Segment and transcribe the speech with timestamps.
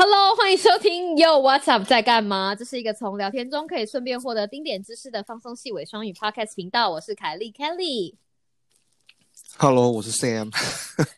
[0.00, 2.54] Hello，欢迎收听 Yo What's Up 在干嘛？
[2.54, 6.88] 这是一个从聊天中可以顺便获得丁点知识的放松细尾双语 Podcast 频道。
[6.88, 8.14] 我是凯莉 Kelly。
[9.56, 10.52] Hello，我是 Sam。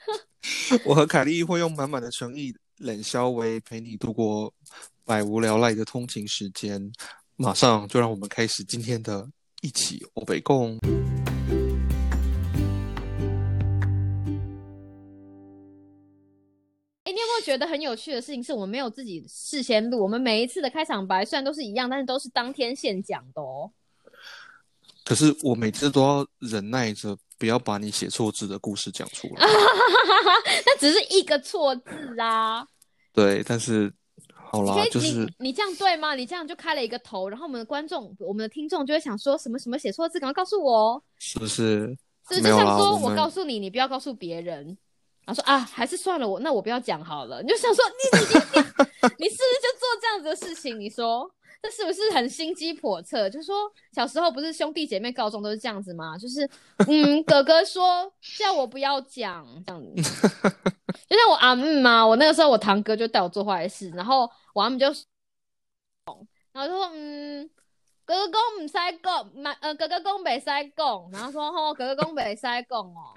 [0.86, 4.54] 我和凯莉会用满满的诚意、冷笑微陪你度过
[5.04, 6.90] 百无聊赖的通勤时间。
[7.36, 9.28] 马上就让我们开始今天的
[9.60, 10.78] 一起欧北共。
[17.40, 18.42] 觉得很有趣的事情？
[18.42, 23.70] 是我们没有自己事先录，我们每一次的开场白虽然都是一样，但是都是当天现讲的哦。
[25.04, 29.46] 可是我每次都要忍耐着不要把你写错字的故事讲出来。
[30.64, 32.66] 那只是一个错字啊。
[33.12, 33.92] 对，但是
[34.32, 36.14] 好啦，就是你你这样对吗？
[36.14, 41.02] 你这样就开了一个头，然后我们的观众、我们的听众就会想说什么什么写错字，赶快告诉我哦。
[41.18, 41.96] 是不是？
[42.28, 44.78] 是不是就像说我告诉你，你不要告诉别人。
[45.24, 47.40] 然后说啊，还是算了，我那我不要讲好了。
[47.44, 48.34] 你就想说， 你你你
[49.18, 50.78] 你，是不是就做这样子的事情？
[50.78, 51.30] 你说
[51.62, 53.28] 这是不是很心机叵测？
[53.28, 56.16] 就说小时候不是兄弟姐妹告状都是这样子吗？
[56.18, 56.48] 就是
[56.88, 60.02] 嗯，哥哥说叫我不要讲这样子，
[61.08, 64.86] 就像我阿姆嘛，我那个时候我堂哥就带我做坏事，然后我阿姆就，
[66.52, 67.50] 然后就说嗯。
[68.06, 68.74] 哥哥公唔使
[69.04, 73.14] 讲，嘛呃哥哥公袂使讲，然后说吼哥哥公袂使讲哦，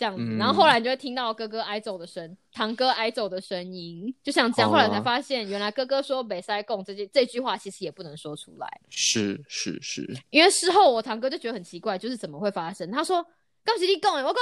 [0.00, 4.70] 这样子，嗯然后后来你就会听到哥哥挨揍的声，堂哥挨揍的声音，就像这样。
[4.70, 12.90] 后来才哦发现，原来哥哥说北塞贡这句这句话其实也不能说出来，是是是，因为事后我堂哥就觉得很奇怪，就是怎么会发生？
[12.90, 13.22] 他说
[13.62, 14.36] 刚是你讲的，我讲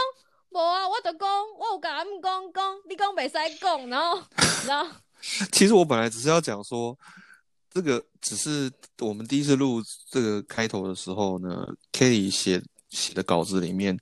[0.51, 4.23] 无啊，我就讲我有甲阿姆讲讲，你讲北塞贡，然后
[4.69, 4.95] 然后
[5.51, 6.97] 其实我本来只是要讲说，
[7.73, 8.71] 这个只是
[9.01, 13.99] 我们第一次录这个开头的时候呢，Kelly 写写的稿子里面，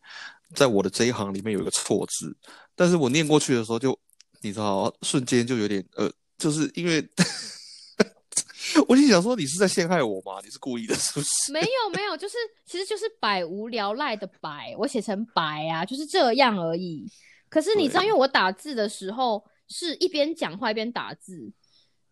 [0.55, 2.37] 在我的这一行里面有一个错字，
[2.75, 3.99] 但是我念过去的时候就，
[4.43, 7.07] 你知道，瞬间就有点呃，就是因为
[8.89, 10.41] 我就想说，你是在陷害我吗？
[10.45, 11.53] 你是故意的，是不是？
[11.53, 12.35] 没有没有，就是
[12.67, 17.11] 其实就是百无聊赖的百，我写成白啊，就是这样而已。
[17.49, 21.51] 可是你知道，因为我打字的时候是一边讲话一边打字，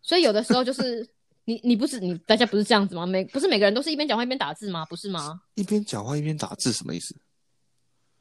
[0.01, 1.07] 所以有的时候就是
[1.45, 3.05] 你你不是你大家不是这样子吗？
[3.05, 4.85] 每不是每个人都是一边讲话一边打字吗？
[4.85, 5.41] 不是吗？
[5.53, 7.15] 一边讲话一边打字，什么意思？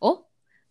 [0.06, 0.24] 哦，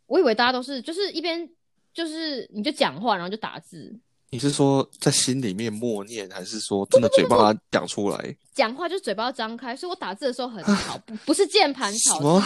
[0.05, 1.49] 我以为大家都是就是一边
[1.93, 3.99] 就是你就讲话然后就打字，
[4.29, 8.37] 你是说在心里面默念，还是说真的嘴巴讲出来？
[8.53, 12.43] 讲话就是嘴巴要张开，所以我打字的时候很吵，不不是键盘吵，什么？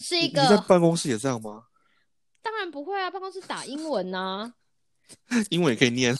[0.00, 1.64] 是一个你在办公室也这样吗？
[2.42, 4.52] 当然不会啊，办公室打英文呐、
[5.50, 6.16] 英文也可以念。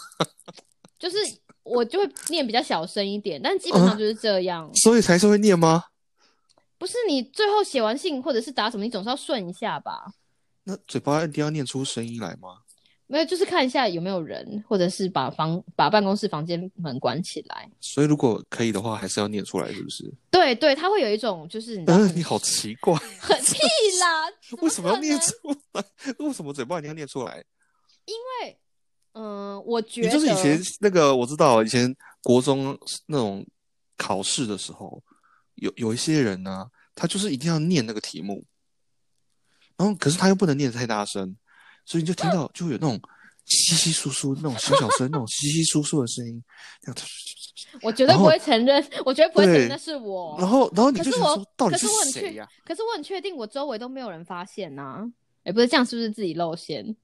[0.99, 1.17] 就是
[1.63, 4.69] 我就会念比较小声一点，但基本上就是这样。
[4.75, 5.85] 所以才是会念吗？
[6.79, 10.07] 不是你最后写完信或者是打什么，你总是要顺一下吧？
[10.65, 12.59] 那嘴巴一定要念出声音来吗？
[13.11, 17.67] 没有，就是看一下有没有人，或者是把房把办公室房间门关起来。
[17.81, 20.13] 所以如果可以的话，还是要念出来，是不是？
[20.31, 23.59] 对对，他会有一种就是你知道嗯、你好奇怪，很 屁
[23.99, 24.29] 啦，
[24.61, 25.33] 为什么要念出
[25.73, 25.83] 来？
[26.19, 27.43] 为什么嘴巴一定要念出来？
[28.05, 28.59] 因为
[29.15, 33.43] 嗯，我觉你得就是以前那个我知道，以前国中那种
[33.97, 35.03] 考试的时候，
[35.61, 38.45] 有有一些人呢、他就是一定要念那个题目，
[39.77, 41.37] 然后可是他又不能念得太大声，
[41.85, 43.01] 所以你就听到就会有那种
[43.45, 46.43] 稀稀疏疏那种小小声，那种稀稀疏疏的声音，
[47.83, 50.37] 我绝对不会承认，我绝对不会承认那是我。
[50.39, 55.05] 然后然后你就说，到底可是谁呀、 可是我很确定，我周围都没有人发现呐、
[55.45, 56.97] 哎，不是这样，是不是自己露馅？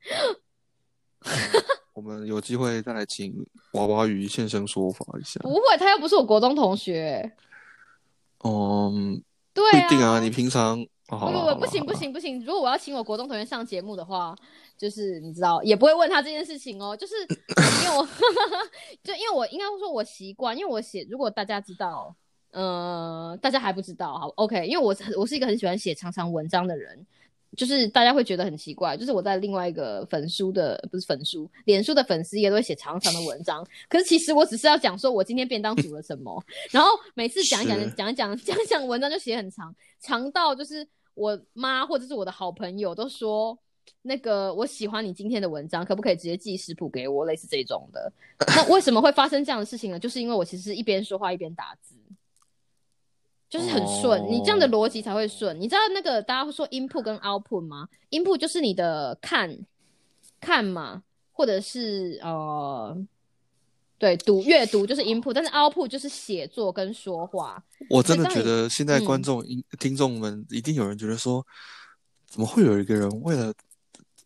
[1.94, 3.32] 我们有机会再来请
[3.72, 5.38] 娃娃鱼现身说法一下。
[5.41, 7.32] 不会，他又不是我国中同学。
[8.44, 9.22] 嗯，
[9.53, 10.78] 对啊，不一定啊，你平常
[11.09, 12.44] 哦不不不，不行不行不行！
[12.44, 14.34] 如果我要请我国中同学上节目的话，
[14.77, 16.97] 就是你知道，也不会问他这件事情哦。
[16.97, 17.15] 就是
[17.84, 18.06] 因为我，
[19.03, 22.15] 就因为我应该说，我习惯，因为我写，如果大家知道，
[22.53, 27.06] 呃，大家还不知道，好，OK，因为我是我是一个很喜欢写长长文章的人，
[27.56, 43.58] 就是大家会觉得很奇怪，就是我在另外一个粉书的不是粉书，脸书的粉丝也都会写长长的文章，可是其实我只是要讲说我今天便当煮了什么，然后每次讲一讲讲一讲讲一讲文章就写很长，长到就是我妈或者是我的好朋友都说。
[44.06, 47.25] 那个我喜欢你今天的文章，可不可以直接寄食谱给我？
[47.25, 48.11] 类似这种的。
[48.49, 49.99] 那为什么会发生这样的事情呢？
[49.99, 51.94] 就是因为我其实一边说话一边打字，
[53.55, 55.56] 就是很顺，哦你这样的逻辑才会顺。
[55.61, 59.56] 你知道那个大家会说 input 跟 output 吗？input 就是你的看
[60.41, 62.97] 看嘛，或者是呃，
[63.97, 67.62] 对读阅读就是 input，但是 output 就是写作跟说话。
[67.89, 71.47] 我真的觉得现在观嗯众、听听众们一定有人觉得说，
[72.29, 73.55] 怎么会有一个人为了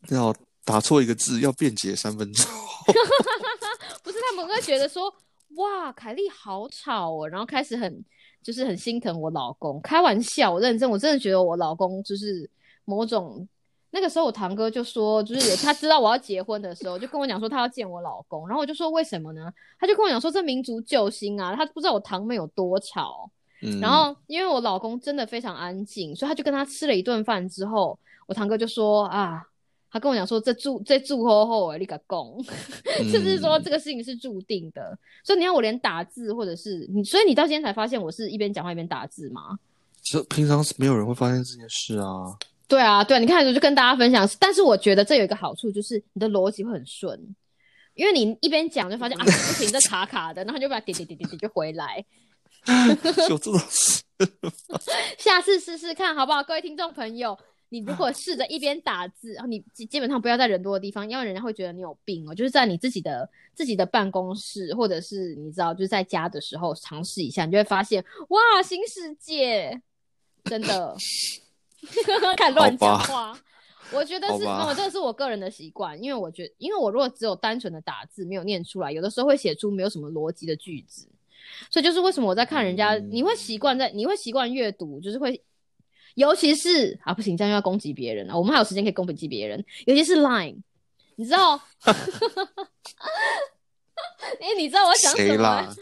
[0.08, 0.34] 要
[0.64, 2.46] 打错一个字要辩解三分钟？
[4.02, 5.14] 不是他们会觉得说，
[5.56, 8.02] 哇，凯莉好吵哦，然后开始很
[8.42, 9.80] 就是很心疼我老公。
[9.80, 12.48] 开玩笑，我认真，我真的觉得我老公就是
[12.84, 13.46] 某种。
[13.90, 19.50] 那个时候我堂哥就说，就是有他知道我要结婚的时候，就跟我讲说他要见我老公，然后我就说为什么呢？
[19.80, 23.30] 他就跟我讲说这民族救星啊，他不知道我堂妹有多吵。
[23.62, 29.42] 嗯，然后因为我老公真的非常安静，所以他就跟他吃了一顿饭之后，我堂哥就说啊，
[29.90, 32.44] 他跟我讲说这住这住后后哎，你个公，
[33.12, 39.58] 就是说这个事情是注定的，所以你要我连打字或者是你，所以你到今天才发现我是一边讲话一边打字吗？
[40.02, 42.36] 这平常是没有人会发现这件事啊。
[42.66, 47.18] 对啊，对，你看我就跟大家分享，但是我觉得这有一个好处，就是你的逻辑会很顺，
[47.94, 52.04] 因为你一边讲就发现啊不行， 这卡卡的，然后就把点点点点点就回来。
[53.30, 54.02] 有这种事，
[55.16, 56.42] 下次试试看好不好？
[56.42, 57.38] 各位听众朋友，
[57.68, 62.34] 你如果试着一边打字，然后你基基本上不要在人多的地方，因为人家会觉得你有病哦。
[62.34, 69.82] 就是在你自己的自己的办公室，或者是你知道就是在家的时候尝试一下，你就会发现哇，新世界
[70.44, 70.96] 真的。
[72.36, 73.38] 看乱讲话，
[73.92, 81.06] 我觉得是，我这个是我个人的习惯，因为我觉得，因为我如果只有单纯的打字，没有念出来，有的时候会写出没有什么逻辑的句子，
[81.70, 85.40] 所以就是为什么我在看人家，你会习惯在，你会习惯阅读，就是会，
[86.18, 90.56] 尤其是啊，不行，这样又要攻击别人啊，我们还有时间可以攻击别人，尤其是 Line，
[91.16, 91.54] 你知道，
[94.40, 95.76] 哎，你知道我要讲什么？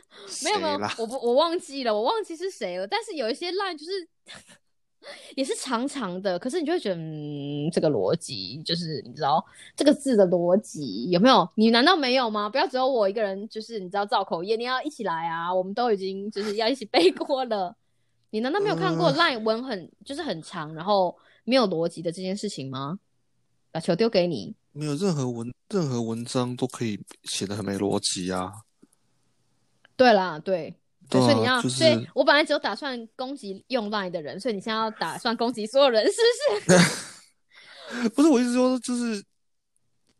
[0.44, 4.08] 没有没有，我不我忘记了，我忘记是谁了，但是有一些 Line 就是。
[5.36, 9.44] 也是长长的，可是你就会觉得，嗯，这个逻辑就是你知道
[9.76, 11.48] 这个字的逻辑有没有？
[11.54, 12.48] 你难道没有吗？
[12.48, 15.54] 不要只有我一个人，就是你知道造口业，你要一起来啊！
[15.54, 17.76] 我们都已经就是要一起背锅了。
[18.36, 22.98] 你难道没有看过赖文很就是很长，然后没有逻辑的这件事情吗？
[23.72, 28.52] 把球丢给你，没有任何文任何文章都可以写的很没逻辑啊。
[29.96, 30.74] 对啦，对。
[31.10, 36.18] 所以你要，所以我本来只有打算攻击用 Line 的人，所以你现在要打算攻击所有人，是
[36.66, 36.74] 不
[38.04, 38.08] 是？
[38.10, 39.24] 不是，我意思说，就是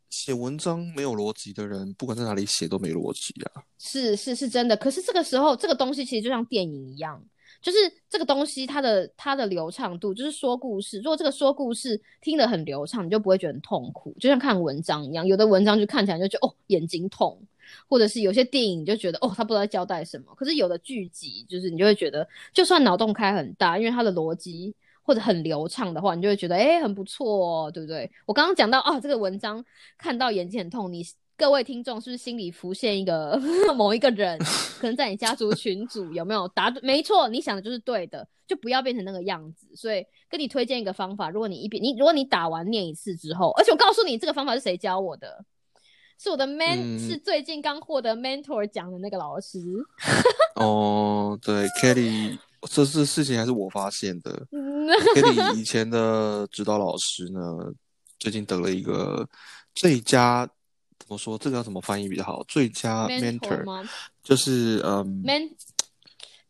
[0.08, 3.64] 写文章没有逻辑的人，不管在哪里写都没逻辑啊。
[3.78, 7.20] 是是是真的，可是这个时候，这个东西其实就像电影一样，
[7.66, 7.78] 就是
[8.08, 10.98] 这个东西它的它的流畅度，就是说故事。
[10.98, 15.26] 如果这个说故事听得很流畅，你就不会觉得很痛苦，就像看文章一样。
[15.26, 17.36] 有的文章就看起来就觉得哦眼睛痛。
[17.88, 20.32] 或者是有些电影就觉得哦，他不知道在交代什么。
[20.36, 24.72] 可是有的剧集，就是你就会觉得，就算脑洞开很大，因为它的逻辑
[25.02, 28.08] 或者很流畅的话，你就会觉得哎，很不错，对不对？
[28.24, 29.64] 我刚刚讲到啊，这个文章
[29.98, 31.04] 看到眼睛很痛，你
[31.36, 33.38] 各位听众是不是心里浮现一个
[33.76, 34.38] 某一个人，
[34.80, 36.70] 可能在你家族群组有没有答？
[36.82, 39.66] 没错，你想的就是对的，就不要变成那个样子。
[39.74, 45.44] 所以跟你推荐一个方法，如果你一遍你如果你打完念一次之后，而且我告诉你这个方法是谁教我的。
[46.18, 49.58] 是我的 man，是最近刚获得 mentor 奖的那个老师。
[50.54, 52.38] 哦，对， Kelly，
[52.70, 54.46] 这次事情还是我发现的。
[55.14, 57.40] Kelly 以前的指导老师呢，
[58.18, 59.28] 最近得了一个
[59.74, 60.48] 最佳，
[61.06, 61.38] 怎么说？
[61.38, 62.42] 这个要怎么翻译比较好？
[62.48, 63.88] 最佳 mentor 吗？
[64.22, 65.48] 就是嗯，man，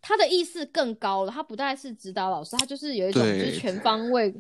[0.00, 1.30] 他的意思更高了。
[1.30, 4.34] 他不再是指导老师，他就是有一种就是全方位。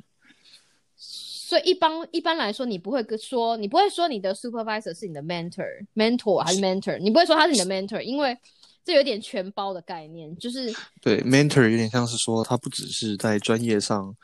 [0.96, 8.36] 所以一般一般来说，你不会说你不会说你的 supervisor 是你的 mentor，mentor 还是 mentor，你不会说他是你的 mentor，因为
[8.84, 14.16] 这有点全包的概念，就是对 mentor 有点像是说他不只是在专业上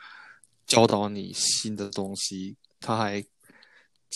[0.65, 3.23] 教导你新的东西，他还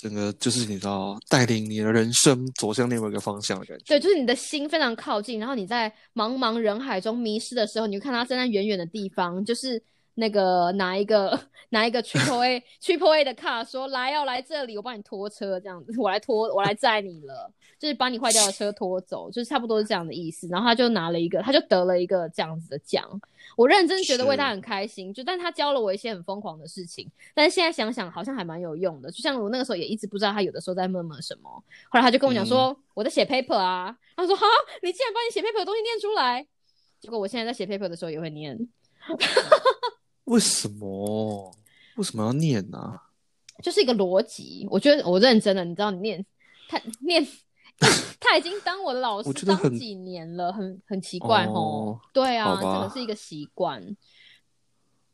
[0.02, 3.86] 整个就是你知道带领你的人生走向另外一个方向的感觉。
[3.86, 9.82] 对，就是你的心非常靠近，然后你在茫茫人海中迷失的时候，你就看他站在远远的地方，就是。
[10.20, 20.48] 那个拿一个拿一个 triple A triple A 的卡，说来要来这里，我帮你拖车这样子，我来拖我来载你了，就是把你坏掉的车拖走，就是差不多是这样的意思。
[20.48, 23.08] 然后他就拿了一个，他就得了一个这样子的奖，
[23.56, 25.14] 我认真觉得为他很开心。
[25.14, 29.12] 就但他教了我一些很疯狂的事情，但是现在想想好像还蛮有用的。
[29.12, 31.50] 就像我那个时候也一直不知道他有的时候在闷闷什么，
[31.90, 34.48] 后来他就跟我讲说我在写 paper 啊，他说哈，
[34.82, 36.48] 你竟然把你写 paper 的东西念出来，
[37.00, 38.58] 结果我现在在写 paper 的时候也会念。
[40.28, 41.52] 为什么？
[41.96, 43.00] 为什么要念呢？
[43.64, 44.68] 就是一个逻辑。
[44.70, 46.24] 我觉得我认真的，你知道，你念
[46.70, 47.26] 他念，
[48.20, 52.00] 他已经当我的老师当几年了，很很奇怪哦。
[52.14, 53.84] 对啊，这个是一个习惯。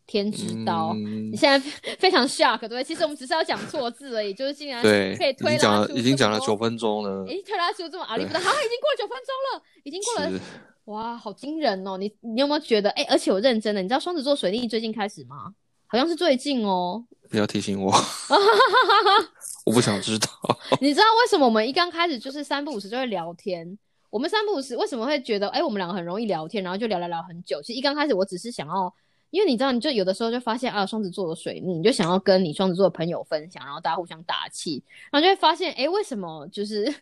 [0.05, 1.57] 天知道，你现在
[1.97, 2.83] 非常 shock，对不对？
[2.83, 7.23] 其实我们只是要讲错字而已，就是竟然可以推拉出，已经讲了九分钟了。
[7.25, 10.39] 哎，推拉出这么阿里不达，好，已经过了九分钟了，已经过了。
[10.85, 11.97] 哇，好惊人哦！
[11.97, 12.89] 你你有没有觉得？
[12.91, 15.53] 哎，而且我认真的，你知道双子座水逆最近开始吗？
[15.87, 17.05] 好像是最近哦。
[17.29, 17.91] 不要提醒我。
[19.65, 20.27] 我不想知道。
[20.81, 23.77] 你知道为什么我们一刚开始就是三不五时就会聊天？
[24.09, 27.61] 我们三不五时为什么会觉得，哎、我们两个很容易聊天，然后就聊聊聊很久？
[27.61, 28.93] 其实一刚开始我只是想要，
[29.29, 36.93] 因为你知道，你就有的时候就发现啊，双子座的水逆，你就想要跟你双子座的朋友分享，然后大家互相打气，然后就会发现，哎、为什么就是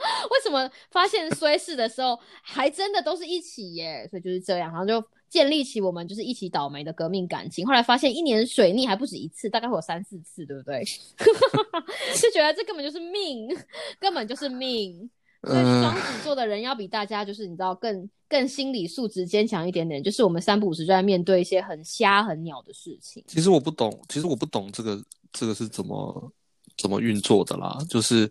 [0.30, 4.06] 为什么发现衰事的时候还真的都是一起耶？
[4.10, 7.66] 所以就是这样，然后就建立起我们就是一起倒霉的革命感情。
[7.66, 10.82] 后来发现一年水逆还不止一次，大概会有三四次，对不对？
[12.20, 13.48] 就觉得这根本就是命，
[14.00, 15.10] 根本就是命。
[15.42, 23.24] 所以双子座的人要比大家就是你知道更更心理素质坚强一点点，就是我们三不五时就在面对一些很瞎很鸟的事情。
[23.26, 25.02] 其实我不懂，其实我不懂这个
[25.32, 26.30] 这个是怎么
[26.76, 27.78] 怎么运作的啦。
[27.88, 28.30] 就是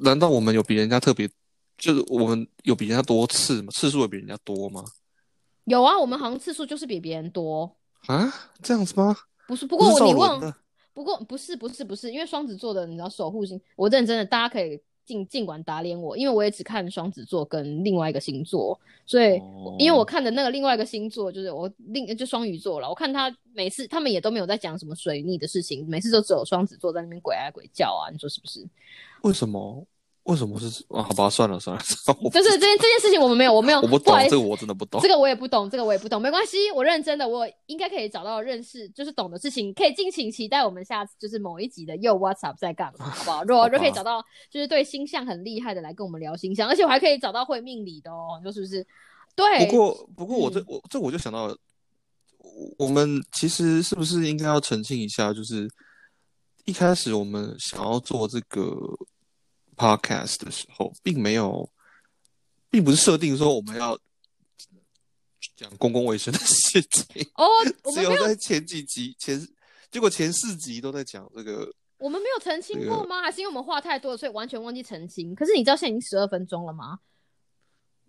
[0.00, 1.28] 难道我们有比人家特别，
[1.76, 3.70] 就是我们有比人家多次吗？
[3.72, 4.84] 次数有比人家多吗？
[5.64, 7.76] 有啊，我们好像次数就是比别人多，
[8.06, 9.16] 啊，这样子吗？
[9.46, 9.66] 不是？
[9.66, 10.54] 不过我你问，
[10.94, 28.68] 不过不是不是不是，因为双子座的你知道守护星，我认真的，大家可以尽尽管打脸我，因为我也只看双子座跟另外一个星座，所以、哦因为我看的那个另外一个星座就是我另就双鱼座了，我看他每次他们也都没有在讲什么水逆的事情，每次都只有双子座在那边鬼啊鬼叫啊，你说是不是？
[29.22, 29.86] 为什么？
[30.28, 31.02] 为什么是 啊？
[31.02, 31.82] 好吧，算了算了，
[32.22, 35.08] 我就是这件这件事情我们没有，我没有， 我不懂这个，我真的不懂这。
[35.08, 43.42] 个我也不懂，这个我也不懂，没关系，我认真的，我应该可以找到认识就是懂的事情，可以敬请期待我们下次就是某一集的又 What's Up 在干嘛，好不好？
[43.44, 48.86] 如果好吧就可以找到就是对星象很厉害的来跟我们聊星象，而且我还可以找到会命理的哦，你说是不是？
[49.34, 51.56] 对，不过不过我这嗯我这我就想到了，
[52.38, 55.70] 我我们其实是不是应该要澄清一下，就是
[56.64, 58.76] 一开始我们想要做这个
[59.78, 61.70] podcast 的时候，并没有，
[62.68, 63.98] 并不是设定说我们要
[65.56, 67.46] 讲公共卫生的事情，哦，
[67.84, 69.40] 我们没有只有在前几集前，
[69.90, 71.72] 结果前四集都在讲这个。
[71.98, 73.22] 我们没有澄清这个过吗？
[73.22, 75.34] 还是因为我们话太多了，所以完全忘记澄清？
[75.34, 77.00] 可是你知道现在已经十二分钟了吗？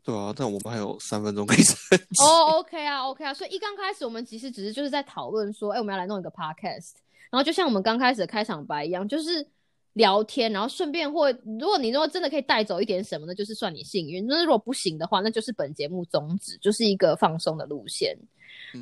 [0.03, 2.23] 对啊，但我们还有三分钟可以澄清。
[2.23, 6.91] 哦、o k 啊，OK 啊，所以一刚开始我们其实只是就是在讨论说，哎、我们要来弄一个 podcast，
[7.31, 9.45] 然后就像我们刚开始的开场白一样，就是
[9.93, 18.17] 聊天，然后顺便或如果你如果真的可以带走一点什么，呢就是算你幸运；那如果不行的话，那就是本节目宗旨，就是一个放松的路线。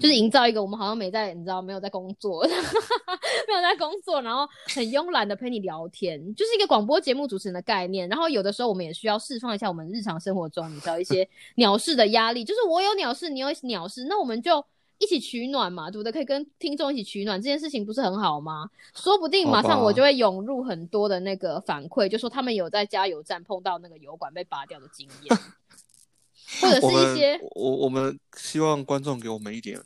[0.02, 8.10] 就是营造一个我们好像没在，你知道没有在工作，没有在工作，然后很慵懒的陪你聊天，就是一个广播节目主持人的概念。
[8.10, 14.66] 然后有的时候我们也需要释放一下我们日常生活中你知道一些鸟事的压力，就是我有鸟事，你有鸟事，那我们就
[15.00, 16.12] 一起取暖嘛，对不对？
[16.12, 18.70] 可以跟听众一起取暖，这件事情不是很好吗？
[18.96, 25.38] 说不定马上我就会涌入很多的那个反馈，就说他们有在加油站碰到那个油管被拔掉的经验。
[26.62, 29.82] 或者是一些我我们希望观众给我们一点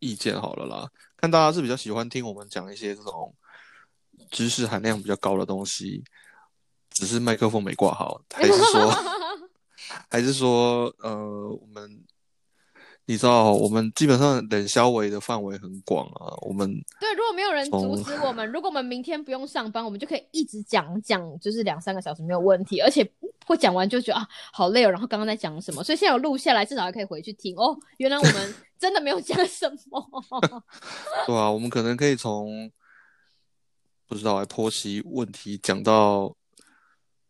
[0.00, 3.32] 意见好了啦，看大家是比较喜欢听我们讲一些这种
[4.28, 6.02] 知识含量比较高的东西，
[6.90, 8.92] 只是麦克风没挂好，还是说
[10.10, 12.04] 还是说呃我们
[13.10, 23.04] 你知道我们基本上冷消维的范围很广啊，我们对，如果没有人阻止我们，如果我们明天不用上班，我们就可以一直讲讲，就是两三个小时没有问题，而且
[23.46, 27.76] 会讲完就觉得啊好累哦，然后刚刚在讲什么，所以现在有录下来，至少还可以回去听哦。
[27.96, 30.08] 原来我们 真的没有讲什么，
[31.26, 32.70] 对啊，我们可能可以从
[34.06, 36.32] 不知道来剖析问题讲到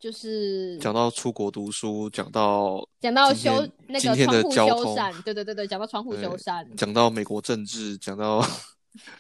[0.01, 8.43] 就是讲到出国读书，讲到讲到修那个窗户的修缮，对对对对，讲到窗户修缮，讲到美国政治，讲到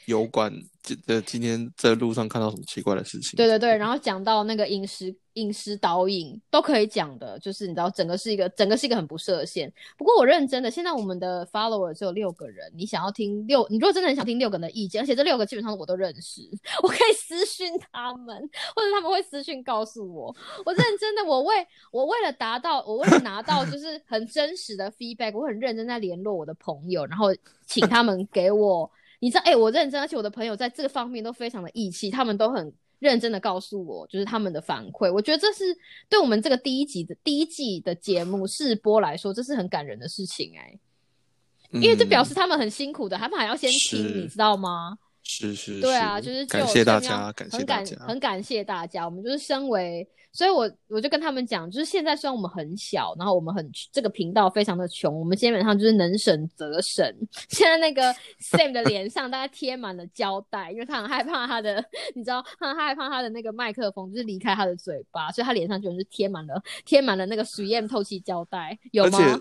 [0.07, 3.37] 油管，这呃，今天在路上看到什么奇怪的事情？
[3.37, 9.73] 对对对，然后讲到那个饮食饮食导引都可以讲的，就是你知道整个是一个整个是一个很不设限。
[9.97, 16.43] 不过我认真的，现在我们的 follower 只有六个人，你想要听六，你如果真的很想听六个人的意见，而且这六个基本上我都认识，
[16.83, 18.37] 我可以私讯他们，
[18.75, 20.35] 或者他们会私讯告诉我。
[20.65, 21.55] 我认真的，我为
[21.93, 27.29] 我为了达到，我为了拿到就是很真实的 feedback，我很认真在联络我的朋友，然后
[27.67, 28.91] 请他们给我。
[29.21, 35.13] 你知道，哎、我认真，而且我的朋友在这个方面都非常的义气，他们都很认真的告诉我，就是他们的反馈。
[35.13, 35.65] 我觉得这是
[36.09, 40.79] 对我们这个第一集的第一季的节目试播来说，这是很感人的事情、哎，
[41.71, 44.99] 嗯，因为这表示他们很辛苦的，他们还要先听，你知道吗？
[45.23, 48.07] 是是对啊，就是感谢大家，感谢很感大家。
[48.07, 49.05] 很感谢大家。
[49.05, 57.07] 我们就是身为，所以我我就跟他们讲，就是现在虽然我们很小，然后我们很这个频道非常的穷，我们基本上就是能省则省。
[57.49, 58.03] 现在那个
[58.43, 61.85] Sam 的脸上大概贴满了胶带，因为他很害怕他的，
[62.15, 69.41] 你知道，他很害怕他的那个麦克风就是离开他的嘴巴，所以他脸上就是贴满了贴满了那个水焰透气胶带，有而且吗？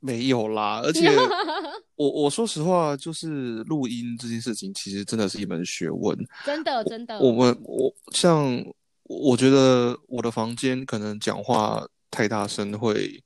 [0.00, 1.08] 没有啦，而且
[1.96, 6.16] 我我说实话，就是录音这件事情，其实真的是一门学问。
[6.44, 8.64] 真的真的，我们我像
[9.04, 13.22] 我觉得我的房间可能讲话太大声，会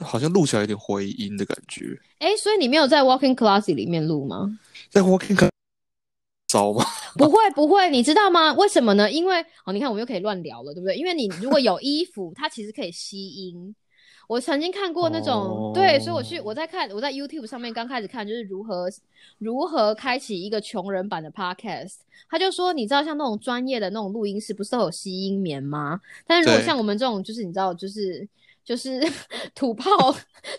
[0.00, 1.98] 好像录起来有点回音的感觉。
[2.20, 4.58] 哎，所以你没有在 Walking Class 里面录吗？
[4.90, 5.50] 在 Walking Class
[6.46, 6.84] 糟吗？
[7.18, 8.54] 不会不会，你知道吗？
[8.54, 9.10] 为什么呢？
[9.10, 10.96] 因为哦，你看我们又可以乱聊了，对不对？
[10.96, 13.74] 因为你如果有衣服，它其实可以吸音。
[14.28, 18.86] 我曾经看过那种，对，所以我去我在看我在 YouTube 上面刚开始看，就是如何
[19.38, 21.94] 如何开启一个穷人版的 Podcast。
[22.28, 25.98] 他就说，你知道像那种专业的那种录音室，不是都有吸音棉吗？
[26.26, 28.28] 但是如果像我们这种，就是你知道，就是
[28.62, 29.00] 就 是
[29.54, 29.88] 土炮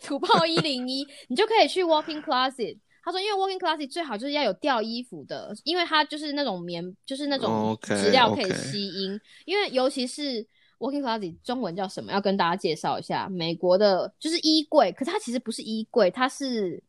[0.01, 2.75] 土炮一零一，你就可以去 Walking Closet。
[3.03, 10.43] 他说，因为 Walking Closet 最好就是要有吊衣服的，因为它就是那种棉，就是那种质料可以吸音，因为尤其是。
[10.79, 12.11] Walking closet 中文叫什么？
[12.13, 16.81] 要跟大家介绍一下，美国的就是衣柜，可是它其实不是衣柜，它是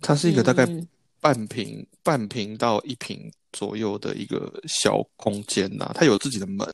[0.00, 0.66] 它是一个大概
[1.20, 6.68] 半平半平到一平左右的一个小空间呐，它有自己的门，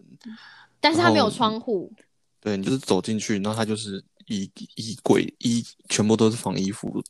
[0.81, 1.93] 但是它没有窗户。
[2.41, 7.05] 对你就是走进去，然后它就是衣衣柜，衣全部都是放衣服，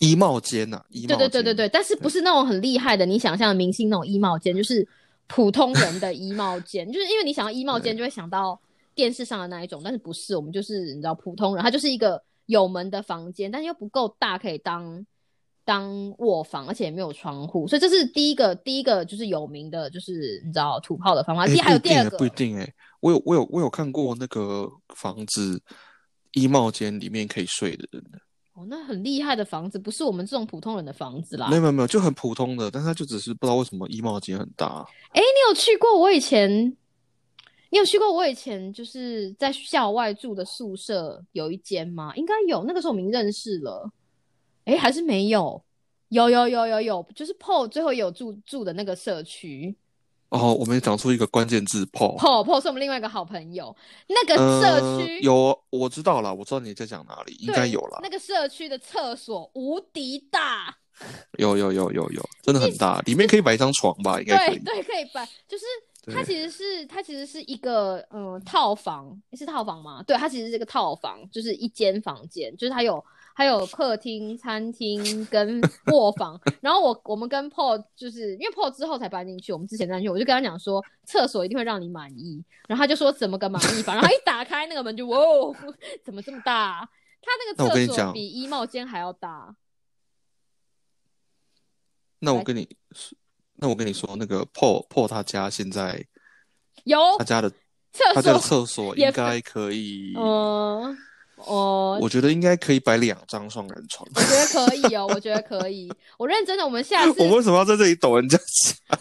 [0.00, 4.86] 衣帽间呐，衣帽对对对对对，但是不是那种很厉害的，你想象明星那种衣帽间，就是。
[5.28, 8.60] 普通人的衣帽间， 就是因为你想要衣帽间，就会想到
[8.94, 15.06] 电视上的那一种，但是不是我们就是你知道普通人，它就是一个有门的房间，但又不够大，可以当
[15.64, 21.46] 当卧房，而且也没有窗户，所以这是第一个第一个就是有名的，就是你知道土炮的方法。
[21.46, 24.66] 第还有第二个不一定哎，我有我有我有看过那个
[24.96, 25.62] 房子
[26.32, 28.18] 衣帽间里面可以睡的人的。
[28.58, 31.48] 哦，那很厉害的房子，不是我们这种普通人的房子啦。
[31.48, 34.84] 没有没有没有，就很普通的，但是他就只是不知道为什么衣帽间很大。
[35.10, 36.76] 哎，你有去过我以前？
[37.70, 42.12] 你有去过我以前就是在校外住的宿舍有一间吗？
[42.16, 43.88] 应该有，那个时候我们认识了。
[44.64, 45.62] 哎，还是没有？
[46.08, 49.76] 有有有有有，就是 Paul 最后有住住的那个社区。
[50.30, 53.74] 哦，我们讲出一个关键字，Paul，Paul 是我们另外一个好朋友。
[54.08, 58.00] 那个社区有，我知道了，我知道你在讲哪里，应该有了。
[58.02, 60.76] 那个社区的厕所无敌大，
[61.38, 64.20] 有有有有有，真的很大，里面可以摆一张床吧？
[64.20, 65.26] 应该可以，对，可以摆。
[65.48, 65.64] 就是
[66.12, 70.02] 它其实是它其实是一个嗯套房，是套房吗？
[70.06, 73.02] 对，它其实是一个套房，就是一间房间，就是它有。
[73.38, 75.60] 还有客厅、餐厅跟
[75.92, 85.16] 卧房，然后我我们跟 Paul 就是因为 Paul 之后才搬进去，我们之前搬进去，我就跟他讲说厕所一定会让你满意，然后他就说怎么个满意法，然后一打开那个门就哇，
[86.04, 86.80] 怎么这么大？
[87.22, 89.54] 他那个厕所比衣帽间还要大。
[92.18, 93.16] 那我跟你说，
[93.54, 96.04] 那我跟你说，那个 Paul Paul 他家现在
[96.82, 97.48] 有他家的
[97.92, 100.12] 厕所，他家的厕所应该可以。
[100.16, 100.98] 嗯。
[101.46, 104.08] 哦，我觉得应该可以摆两张双人床。
[104.14, 105.90] 我觉得可以哦， 我觉得可以。
[106.18, 107.22] 我认真的，我们下次。
[107.22, 108.38] 我为什么要在这里抖人家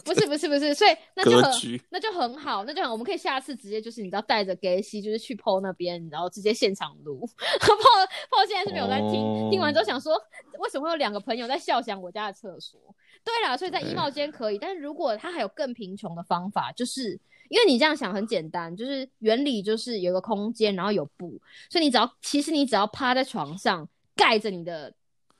[0.06, 1.52] 不是不是不是，所以那就很
[1.90, 7.28] 那就很好，那就很我们可以下次直接就是你知道带着 Gay 西就是去 PO 那边，然后直接现场录。
[7.60, 10.14] PO PO 现在是没有在听，听完之后想说
[10.60, 12.80] 为什么会有两个朋友在笑想我家的厕所？
[13.24, 17.20] 对啦，所以在衣帽间可以，但是如果他还有更贫穷的方法，就是。
[17.50, 24.94] 因为你这样想很简单，就是原理就是有个空间，然后有布，所以你只要其实你只要趴在床上盖着你的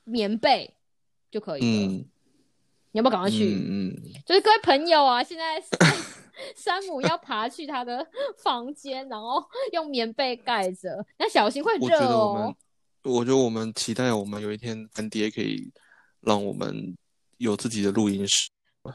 [0.04, 0.74] 棉被
[1.30, 1.92] 就可以了。
[1.92, 2.04] 嗯，
[2.92, 3.54] 你要不要赶快去？
[3.54, 3.94] 嗯，
[4.24, 5.62] 就是各位朋友啊，现在
[6.56, 8.06] 山姆 要爬去他的
[8.42, 12.54] 房间，然后用棉被盖着，那小心会热哦。
[13.04, 15.70] 我觉得我们期待我们有一天干爹可以
[16.20, 16.96] 让我们
[17.38, 18.50] 有自己的录音室。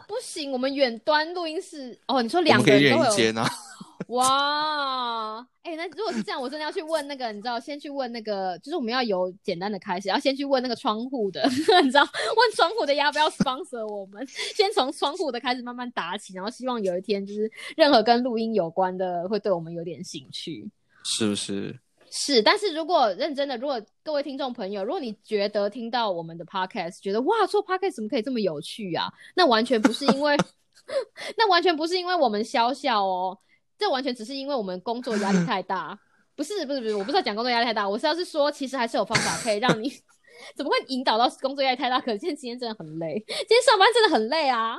[0.08, 2.22] 不行，我们远端录音室哦。
[2.22, 3.50] 你说两个人都有啊？
[4.08, 11.42] 哇，哎，那如果是这样，我真的要去问那个，你知道，先去问那个，就是我们要有简单的开始，要先去问那个窗户的，
[11.82, 20.70] 你知道，问窗户的要不要 sponsor 我们，先从窗户的开始慢慢打起，然后希望有一天就是任何跟录音有关的会对我们有点兴趣，
[21.06, 21.80] 是不是？
[22.16, 29.12] 是，但是如果认真的，如果各位听众朋友，如果你觉得听到我们的 podcast，觉得哇，做 podcast 怎么可以这么有趣啊？
[29.36, 30.38] 那完全不是因为，
[31.36, 33.36] 那完全不是因为我们笑笑哦，
[33.80, 36.00] 这完全只是因为我们工作压力太大。
[36.36, 39.90] 不是，不是，不是，我不是要讲工作压力太大，我是要是说，其实还是有方法可以让你，
[40.56, 42.00] 怎么会引导到工作压力太大？
[42.00, 44.78] 可见今天真的很累，今天上班真的很累啊。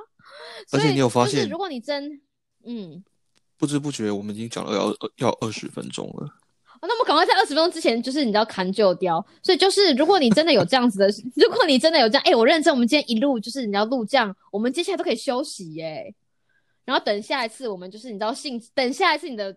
[0.71, 2.21] 而且你有发现，如果你真，
[2.65, 3.05] 嗯，
[3.57, 6.29] 不知不觉我们已经讲了要要二十分钟了。
[6.87, 16.15] 那么赶快在二十分钟之前，就是你知道砍旧雕，所以就是如果你真的有这样子的， 如果你真的有这样，哎，我认真，我们今天一路就是你要录这样，我们接下来都可以休息耶，
[16.85, 19.57] 然后等下一次我们就是你知道兴，等下一次你的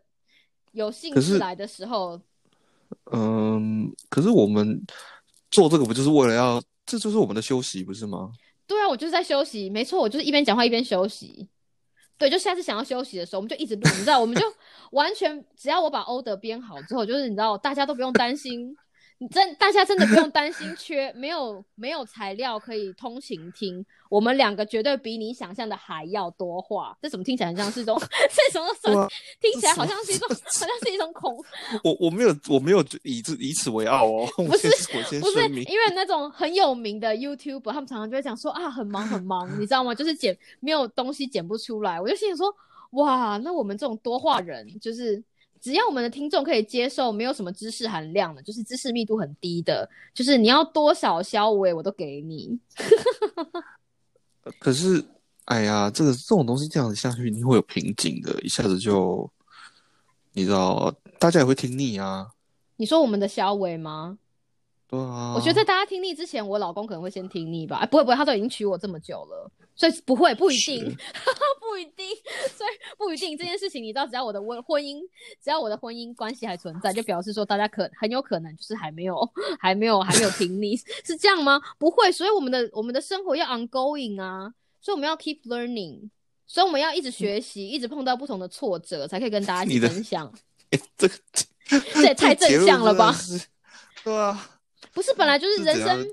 [0.71, 2.19] 有兴致来的时候，
[3.11, 4.81] 嗯，可是我们
[5.51, 8.31] 做这个不就是为了要，这就是我们的休息，不是吗？
[8.65, 11.47] 对啊，我就是在休息，没错，我就是一边讲话一边休息。
[12.17, 14.43] 对，就下次想要休息的时候，我们就一直录，你知道，我们就
[14.91, 18.75] 完全只要我把欧德编好之后，就是你知道，大家都不用担心。
[19.19, 26.95] 你真，大家真的不用担心缺 没有没有材料可以通勤听，我们两个绝对比你想象的还要多话。
[27.01, 27.99] 这怎么听起来像是一种
[28.31, 29.07] 这种什么？
[29.41, 31.35] 听起来好像是一种，好像是一种恐。
[31.83, 34.27] 我我没有我没有以这以此为傲哦。
[34.35, 35.15] 不是不是，
[35.63, 39.95] 因为那种很有名的 YouTube，他们常常就会讲说啊，很忙很忙，你知道吗？
[39.95, 41.99] 就是剪没有东西剪不出来。
[41.99, 42.53] 我就心里说，
[42.91, 45.23] 哇，那我们这种多话人就是。
[45.61, 52.57] 只要我们的听众可以接受，没有什么知识含量的，就是知识密度很低的，就是你要多少消维我都给你。
[54.59, 55.03] 可是，
[55.45, 59.29] 哎呀，这个这种东西这样子下去，你会有瓶颈的，一下子就，
[60.33, 62.29] 你知道，大家也会听腻啊。
[62.77, 64.17] 你说我们的消维吗？
[64.87, 65.33] 对啊。
[65.35, 67.77] 我觉得在大家听腻之前，我老公可能会先听腻吧。
[67.77, 69.51] 哎，不会不会，他都已经娶我这么久了。
[69.77, 70.83] 所以不会，不一定，
[71.61, 72.07] 不一定，
[72.57, 74.99] 所以不一定这件事情，你知道，只要我的婚婚姻，
[75.39, 79.15] 只要我的婚姻关系还存在，就表示说大家可很有可能就是还没有，
[79.59, 81.61] 还没有，还没有停你，是这样吗？
[81.77, 86.09] 不会，所以我们的我们的生活要 ongoing 啊，所以我们要 keep learning，
[86.47, 90.33] 所以我们要一直学习，一直碰到不同的挫折，才可以跟大家一起分享。
[90.97, 91.07] 这
[91.93, 93.15] 这也太正向了吧？
[94.03, 94.59] 对啊，
[94.91, 96.07] 不是本来就是人生，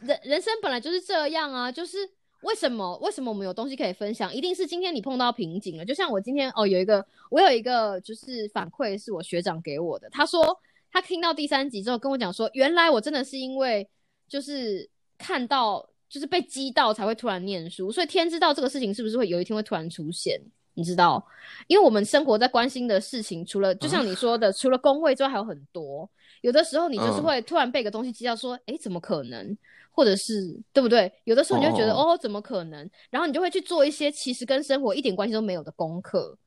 [0.00, 1.98] 人人生本来就是这样啊，就是。
[2.42, 2.96] 为什么？
[2.98, 4.34] 为什么我们有东西可以分享？
[4.34, 5.84] 一定是今天你碰到瓶颈了。
[5.84, 10.08] 就像我今天哦，有一个我有一个就是反馈是我学长给我的。
[10.10, 10.58] 他说
[10.90, 13.88] 他听到第三集之后跟我讲说，原来我真的是因为
[14.28, 17.92] 就是看到就是被激到才会突然念书。
[17.92, 20.40] 所以天知道这个事情是不是会有一天会突然出现？
[20.74, 21.22] 你知道？
[21.66, 26.08] 因为我们生活在关心的事情，除了就像你说的，除了工位之外还有很多。
[26.40, 29.56] 有的时候你就是会突然被个东西激到，说哎，怎么可能？
[29.92, 31.12] 或者是对不对？
[31.24, 32.88] 有的时候你就觉得哦，怎么可能？
[33.10, 36.38] 然后你就会去做一些其实跟生活一点关系都没有的功课，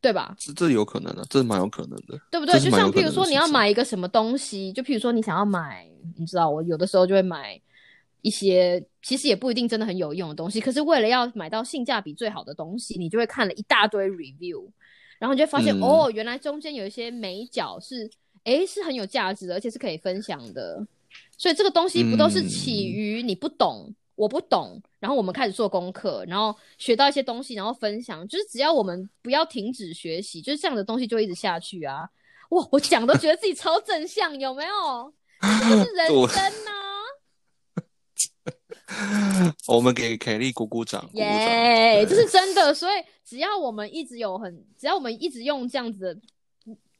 [0.00, 0.34] 对吧？
[0.38, 2.58] 这这有可能的，这蛮有可能的，对不对？
[2.58, 7.60] 就像譬如说你要买一个什么东西，就譬如说你想要买，你知道我有的时候就会买
[8.22, 14.68] 一些其实也不一定真的很有用的东西，可是为了要买到性价比最好的东西，你就会看了一大堆 review，
[15.18, 18.10] 然后你就发现哦，原来中间有一些美角是
[18.44, 20.86] 哎是很有价值的，而且是可以分享的。
[21.36, 28.26] 所以这个东西不都是起于你不懂，我不懂，然后我们开始做功课，然后学到一些东西，然后分享。
[28.28, 32.08] 就是只要我们不要停止学习，就是这样的东西就一直下去啊！
[32.50, 35.14] 哇，我讲都觉得自己超正向，有没有？
[35.40, 36.70] 这是人生呐！
[39.66, 42.04] 我们给凯莉鼓鼓掌，耶！
[42.08, 42.74] 这是真的。
[42.74, 46.20] 所以只要我们一直有很，只要我们一直用这样子的。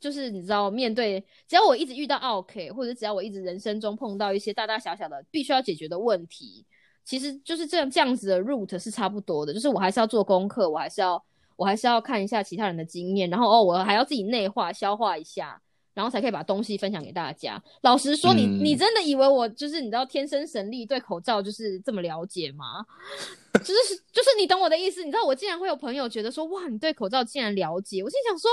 [0.01, 6.65] 就是你知道，面对只要我一直遇到 OK，或者只要我一直人生中碰到一些大大小小的必须要解决的问题，
[7.05, 9.53] 其实就是这样这样子的 root 是差不多的。
[9.53, 11.23] 就是我还是要做功课，我还是要
[11.57, 15.61] 我还是要看一下其他人的经验，然后哦，我还要自己内化消化一下，
[15.93, 17.63] 然后才可以把东西分享给大家。
[17.83, 22.87] 老实说，你你真的以为我就是你知道天生神力对口罩就是这么了解吗？
[23.61, 25.05] 就是就是你懂我的意思？
[25.05, 28.51] 你知道我竟然会有朋友觉得说哇，你对口罩竟然了解，我心想说。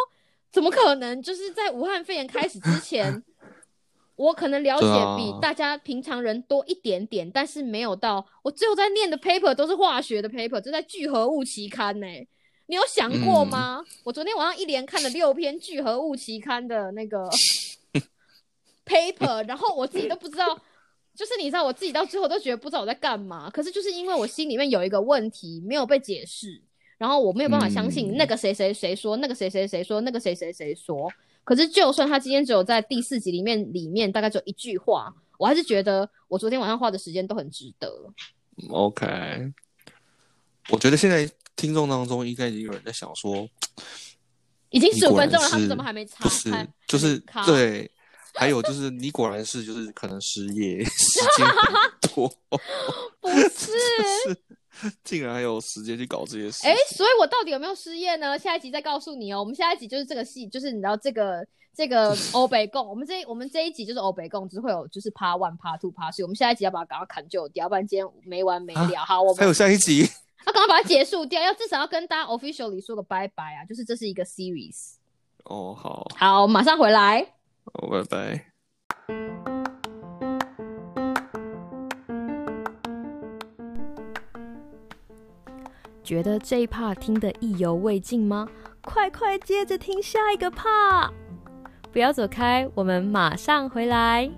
[0.52, 1.22] 怎么可能？
[1.22, 3.24] 就是在武汉肺炎开始之前，
[4.16, 12.08] 我可能了解比大家平常人多一点点，但是没有到我最后在念的 paper 都是化学的 paper，就在聚合物期刊呢。
[12.70, 13.84] 你有想过吗？
[14.04, 17.30] 我昨天晚上一连看了六篇聚合物期刊的那个
[18.86, 20.60] paper，然后我自己都不知道，
[21.16, 23.50] 就是你知道，我自己到最后都觉得不知道我在干嘛。
[23.50, 26.62] 可是就是因为我心里面有一个问题没有被解释。
[26.98, 31.12] 然后我没有办法相信那个谁谁谁说，那个谁谁谁说，那个谁谁谁说。
[31.44, 37.90] 可是就算他今天只有在第四集里面里面大概只有一句话，我还是觉得我昨天晚上花的时间都很值得。
[38.70, 39.06] OK，
[40.70, 43.48] 我觉得现在听众当中应该已经有人在想说，
[44.72, 46.24] 已经十五分钟了，他们怎么还没查？
[46.24, 47.90] 不是，就是对，
[48.34, 51.48] 还有就是你果然是就是可能失业 时间
[53.22, 53.68] 不 是。
[55.04, 56.68] 竟然还有时间去搞这些事？
[56.68, 58.38] 哎，所以我到底有没有失业呢？
[58.38, 59.40] 下一集再告诉你哦。
[59.40, 61.44] 我们下一集就是这个戏，就是你知道这个
[61.76, 62.88] 这个欧北共。
[62.88, 66.22] 我们这我们这一集就是欧北共，只是会有就是 Part One、Part Two、Part Three。
[66.22, 69.04] 我们下一集要把它赶快砍就掉，要不然今天没完没了。
[69.04, 70.02] 好，我们还有下一集，
[70.46, 73.66] 要赶快把它结束掉，要至少要跟大家 officially 说个拜拜啊！
[73.66, 74.94] 就是这是一个 series。
[75.46, 77.34] 哦，好，好，马上回来。
[77.74, 78.57] 哦，拜拜。
[86.08, 88.48] 觉得这一 part 听的意犹未尽吗？
[88.82, 91.10] 快快接着听下一个 part！
[91.92, 94.32] 不要走开，我们马上回来。